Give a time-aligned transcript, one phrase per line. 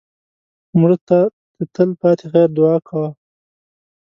[0.79, 1.19] مړه ته
[1.57, 3.07] د تل پاتې خیر دعا کوه